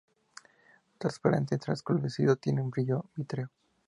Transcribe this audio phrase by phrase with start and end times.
[0.97, 3.51] Transparente o translúcido, tiene brillo vítreo.